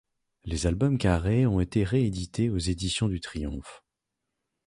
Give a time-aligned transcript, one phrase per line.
[0.45, 3.83] Les albums carrés ont été réédités aux éditions du Triomphe.